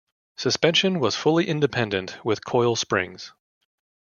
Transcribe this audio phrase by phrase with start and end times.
[0.35, 3.33] Suspension was fully independent with coil springs.